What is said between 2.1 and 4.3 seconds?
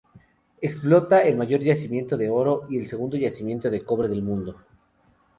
de oro y el segundo yacimiento de cobre del